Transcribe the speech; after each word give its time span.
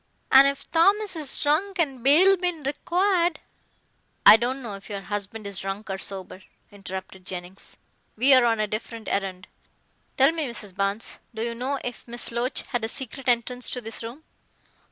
"An' 0.31 0.47
if 0.47 0.67
Thomas 0.71 1.15
is 1.15 1.39
drunk 1.43 1.77
and 1.77 2.01
bail 2.03 2.35
bein' 2.35 2.63
required" 2.63 3.39
"I 4.31 4.35
don't 4.35 4.63
know 4.63 4.73
if 4.73 4.89
your 4.89 5.01
husband 5.01 5.45
is 5.45 5.59
drunk 5.59 5.91
or 5.91 5.99
sober," 5.99 6.41
interrupted 6.71 7.23
Jennings. 7.23 7.77
"We 8.15 8.33
are 8.33 8.45
on 8.45 8.59
a 8.59 8.65
different 8.65 9.07
errand. 9.07 9.47
Tell 10.17 10.31
me, 10.31 10.47
Mrs. 10.47 10.75
Barnes, 10.75 11.19
do 11.35 11.43
you 11.43 11.53
know 11.53 11.77
if 11.83 12.07
Miss 12.07 12.31
Loach 12.31 12.63
had 12.63 12.83
a 12.83 12.87
secret 12.89 13.27
entrance 13.27 13.69
to 13.69 13.79
this 13.79 14.01
room?" 14.01 14.23